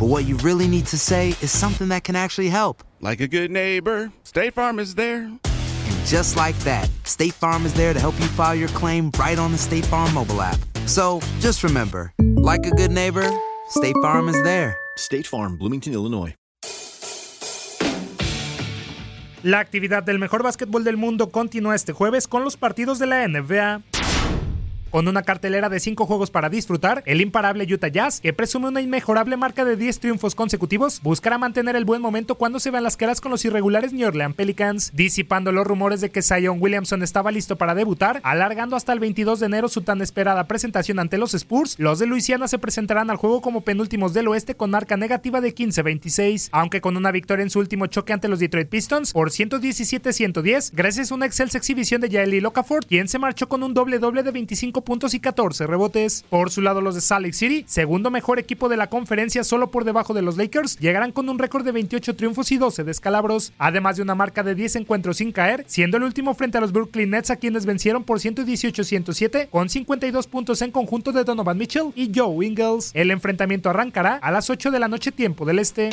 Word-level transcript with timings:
but 0.00 0.06
what 0.06 0.24
you 0.24 0.38
really 0.38 0.66
need 0.66 0.86
to 0.86 0.96
say 0.96 1.28
is 1.42 1.50
something 1.50 1.88
that 1.88 2.04
can 2.04 2.16
actually 2.16 2.48
help. 2.48 2.82
Like 3.02 3.20
a 3.20 3.28
good 3.28 3.50
neighbor, 3.50 4.10
State 4.22 4.54
Farm 4.54 4.78
is 4.78 4.94
there. 4.94 5.24
And 5.24 6.06
just 6.06 6.36
like 6.36 6.58
that, 6.60 6.88
State 7.04 7.34
Farm 7.34 7.66
is 7.66 7.74
there 7.74 7.92
to 7.92 8.00
help 8.00 8.18
you 8.18 8.26
file 8.28 8.54
your 8.54 8.70
claim 8.70 9.10
right 9.18 9.38
on 9.38 9.52
the 9.52 9.58
State 9.58 9.84
Farm 9.84 10.14
mobile 10.14 10.40
app. 10.40 10.58
So 10.86 11.20
just 11.40 11.62
remember, 11.62 12.14
like 12.18 12.64
a 12.64 12.70
good 12.70 12.90
neighbor, 12.90 13.30
State 13.68 13.96
Farm 14.00 14.30
is 14.30 14.42
there. 14.42 14.74
State 14.96 15.26
Farm, 15.26 15.58
Bloomington, 15.58 15.92
Illinois. 15.92 16.34
La 19.42 19.58
actividad 19.58 20.02
del 20.02 20.18
mejor 20.18 20.42
básquetbol 20.42 20.82
del 20.82 20.96
mundo 20.96 21.30
continúa 21.30 21.74
este 21.74 21.92
jueves 21.92 22.26
con 22.26 22.42
los 22.42 22.56
partidos 22.56 22.98
de 22.98 23.06
la 23.06 23.28
NBA. 23.28 23.82
Con 24.90 25.06
una 25.06 25.22
cartelera 25.22 25.68
de 25.68 25.78
5 25.78 26.04
juegos 26.04 26.32
para 26.32 26.50
disfrutar, 26.50 27.04
el 27.06 27.20
imparable 27.20 27.64
Utah 27.72 27.86
Jazz, 27.86 28.20
que 28.20 28.32
presume 28.32 28.66
una 28.66 28.80
inmejorable 28.80 29.36
marca 29.36 29.64
de 29.64 29.76
10 29.76 30.00
triunfos 30.00 30.34
consecutivos, 30.34 31.00
buscará 31.00 31.38
mantener 31.38 31.76
el 31.76 31.84
buen 31.84 32.02
momento 32.02 32.34
cuando 32.34 32.58
se 32.58 32.72
vean 32.72 32.82
las 32.82 32.96
caras 32.96 33.20
con 33.20 33.30
los 33.30 33.44
irregulares 33.44 33.92
New 33.92 34.08
Orleans 34.08 34.34
Pelicans, 34.34 34.90
disipando 34.92 35.52
los 35.52 35.64
rumores 35.64 36.00
de 36.00 36.10
que 36.10 36.22
Zion 36.22 36.60
Williamson 36.60 37.04
estaba 37.04 37.30
listo 37.30 37.54
para 37.54 37.76
debutar, 37.76 38.20
alargando 38.24 38.74
hasta 38.74 38.92
el 38.92 38.98
22 38.98 39.38
de 39.38 39.46
enero 39.46 39.68
su 39.68 39.82
tan 39.82 40.02
esperada 40.02 40.48
presentación 40.48 40.98
ante 40.98 41.18
los 41.18 41.34
Spurs. 41.34 41.76
Los 41.78 42.00
de 42.00 42.06
Luisiana 42.06 42.48
se 42.48 42.58
presentarán 42.58 43.10
al 43.10 43.16
juego 43.16 43.42
como 43.42 43.60
penúltimos 43.60 44.12
del 44.12 44.26
oeste 44.26 44.56
con 44.56 44.70
marca 44.70 44.96
negativa 44.96 45.40
de 45.40 45.54
15-26, 45.54 46.48
aunque 46.50 46.80
con 46.80 46.96
una 46.96 47.12
victoria 47.12 47.44
en 47.44 47.50
su 47.50 47.60
último 47.60 47.86
choque 47.86 48.12
ante 48.12 48.26
los 48.26 48.40
Detroit 48.40 48.68
Pistons 48.68 49.12
por 49.12 49.30
117-110, 49.30 50.72
gracias 50.72 51.12
a 51.12 51.14
una 51.14 51.26
excelsa 51.26 51.58
exhibición 51.58 52.00
de 52.00 52.08
Yaeli 52.08 52.40
Locaford, 52.40 52.86
quien 52.86 53.06
se 53.06 53.20
marchó 53.20 53.48
con 53.48 53.62
un 53.62 53.72
doble-doble 53.72 54.24
de 54.24 54.32
25 54.32 54.79
puntos 54.82 55.14
y 55.14 55.20
14 55.20 55.66
rebotes. 55.66 56.24
Por 56.28 56.50
su 56.50 56.60
lado, 56.60 56.80
los 56.80 56.94
de 56.94 57.00
Salt 57.00 57.24
Lake 57.24 57.34
City, 57.34 57.64
segundo 57.66 58.10
mejor 58.10 58.38
equipo 58.38 58.68
de 58.68 58.76
la 58.76 58.88
conferencia 58.88 59.44
solo 59.44 59.70
por 59.70 59.84
debajo 59.84 60.14
de 60.14 60.22
los 60.22 60.36
Lakers, 60.36 60.78
llegarán 60.78 61.12
con 61.12 61.28
un 61.28 61.38
récord 61.38 61.64
de 61.64 61.72
28 61.72 62.16
triunfos 62.16 62.52
y 62.52 62.56
12 62.56 62.84
descalabros, 62.84 63.52
además 63.58 63.96
de 63.96 64.02
una 64.02 64.14
marca 64.14 64.42
de 64.42 64.54
10 64.54 64.76
encuentros 64.76 65.18
sin 65.18 65.32
caer, 65.32 65.64
siendo 65.66 65.96
el 65.96 66.04
último 66.04 66.34
frente 66.34 66.58
a 66.58 66.60
los 66.60 66.72
Brooklyn 66.72 67.10
Nets 67.10 67.30
a 67.30 67.36
quienes 67.36 67.66
vencieron 67.66 68.04
por 68.04 68.18
118-107 68.18 69.48
con 69.50 69.68
52 69.68 70.26
puntos 70.26 70.62
en 70.62 70.70
conjunto 70.70 71.12
de 71.12 71.24
Donovan 71.24 71.58
Mitchell 71.58 71.92
y 71.94 72.10
Joe 72.14 72.46
Ingles. 72.46 72.90
El 72.94 73.10
enfrentamiento 73.10 73.70
arrancará 73.70 74.16
a 74.16 74.30
las 74.30 74.50
8 74.50 74.70
de 74.70 74.78
la 74.78 74.88
noche 74.88 75.12
tiempo 75.12 75.44
del 75.44 75.58
este. 75.58 75.90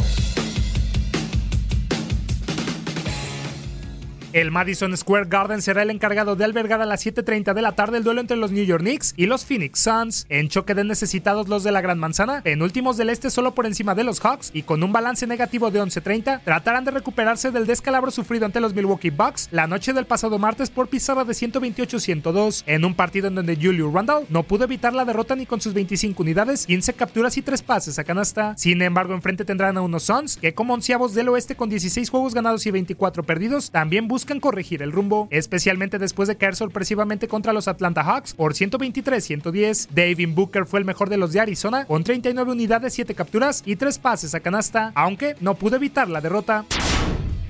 El 4.38 4.52
Madison 4.52 4.96
Square 4.96 5.25
Garden 5.28 5.64
será 5.64 5.81
el 5.81 5.90
encargado 5.90 6.36
de 6.36 6.46
albergar 6.46 6.80
a 6.80 6.86
las 6.86 7.03
7.30 7.03 7.56
de 7.56 7.62
la 7.64 7.72
tarde 7.72 7.98
el 7.98 8.03
duelo 8.03 8.22
entre 8.22 8.38
los 8.38 8.52
New 8.52 8.64
York 8.64 8.84
Knicks 8.84 9.16
y 9.18 9.25
los 9.25 9.44
Phoenix 9.46 9.80
Suns. 9.80 10.28
En 10.30 10.48
choque 10.48 10.75
de 10.75 10.84
necesitados 10.84 11.48
los 11.48 11.64
de 11.64 11.72
la 11.72 11.81
Gran 11.81 11.98
Manzana, 11.98 12.44
penúltimos 12.44 12.98
del 12.98 13.09
este 13.09 13.31
solo 13.31 13.56
por 13.56 13.66
encima 13.66 13.96
de 13.96 14.03
los 14.03 14.20
Hawks 14.20 14.52
y 14.53 14.62
con 14.62 14.84
un 14.84 14.92
balance 14.92 15.25
negativo 15.25 15.72
de 15.72 15.81
11.30, 15.81 16.42
tratarán 16.44 16.86
de 16.86 16.92
recuperarse 16.92 17.50
del 17.50 17.66
descalabro 17.66 18.12
sufrido 18.12 18.46
ante 18.46 18.59
los 18.59 18.75
Milwaukee 18.75 19.09
Bucks 19.09 19.48
la 19.50 19.66
noche 19.66 19.92
del 19.92 20.06
pasado 20.06 20.38
martes 20.38 20.69
por 20.69 20.88
pizarra 20.88 21.24
de 21.24 21.34
128-102, 21.34 22.62
en 22.68 22.86
un 22.86 22.94
partido 22.94 23.30
en 23.30 23.34
donde 23.34 23.56
Julius 23.56 23.92
Randall 23.92 24.28
no 24.30 24.44
pudo 24.44 24.66
evitar 24.66 24.94
la 24.94 25.06
derrota 25.06 25.36
ni 25.36 25.48
con 25.48 25.62
sus 25.62 25.74
25 25.74 26.22
unidades, 26.22 26.68
15 26.68 26.94
capturas 26.94 27.36
y 27.38 27.42
3 27.42 27.64
pases 27.64 27.98
a 27.98 28.04
canasta. 28.04 28.56
Sin 28.56 28.84
embargo, 28.84 29.16
enfrente 29.16 29.46
tendrán 29.46 29.80
a 29.80 29.81
unos 29.81 30.04
Suns 30.04 30.38
que 30.38 30.54
como 30.54 30.75
onceavos 30.75 31.16
del 31.16 31.30
oeste 31.30 31.56
con 31.56 31.69
16 31.69 32.08
juegos 32.12 32.36
ganados 32.36 32.68
y 32.68 32.69
24 32.69 33.24
perdidos, 33.24 33.72
también 33.72 34.08
buscan 34.08 34.27
corregir 34.40 34.82
el 34.82 34.92
rumbo, 34.92 35.28
especialmente 35.32 35.98
después 35.98 36.28
de 36.28 36.36
caer 36.36 36.56
sorpresivamente 36.56 37.28
contra 37.28 37.54
los 37.54 37.68
Atlanta 37.68 38.04
Hawks 38.04 38.34
por 38.34 38.54
123-110. 38.54 39.88
David 39.90 40.30
Booker 40.34 40.66
fue 40.66 40.80
el 40.80 40.86
mejor 40.86 41.10
de 41.10 41.18
los 41.18 41.34
de 41.34 41.40
Arizona 41.40 41.86
con 41.86 42.04
39 42.04 42.52
unidades, 42.52 42.94
7 42.94 43.16
capturas 43.16 43.64
y 43.66 43.78
3 43.78 43.98
pases 44.00 44.36
a 44.36 44.42
canasta, 44.42 44.92
aunque 44.94 45.36
no 45.40 45.56
pudo 45.56 45.78
evitar 45.78 46.10
la 46.10 46.22
derrota. 46.22 46.66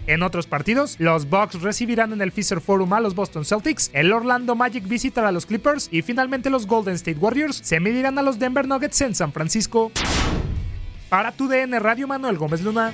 En 0.06 0.24
otros 0.24 0.48
partidos, 0.48 0.96
los 1.00 1.30
Bucks 1.30 1.62
recibirán 1.62 2.14
en 2.14 2.22
el 2.22 2.32
Fisher 2.32 2.62
Forum 2.62 2.94
a 2.94 3.02
los 3.02 3.14
Boston 3.14 3.44
Celtics, 3.44 3.92
el 3.94 4.14
Orlando 4.14 4.56
Magic 4.56 4.88
visitará 4.88 5.28
a 5.28 5.32
los 5.34 5.46
Clippers 5.46 5.90
y 5.92 6.02
finalmente 6.02 6.50
los 6.50 6.66
Golden 6.66 6.96
State 6.96 7.20
Warriors 7.20 7.58
se 7.58 7.82
medirán 7.82 8.18
a 8.18 8.22
los 8.22 8.40
Denver 8.40 8.68
Nuggets 8.68 9.02
en 9.02 9.16
San 9.16 9.34
Francisco. 9.34 9.92
Para 11.10 11.34
tu 11.34 11.48
DN 11.48 11.78
Radio 11.80 12.08
Manuel 12.08 12.38
Gómez 12.38 12.62
Luna. 12.62 12.94